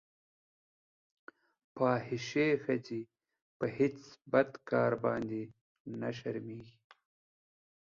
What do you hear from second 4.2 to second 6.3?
بد کار باندې نه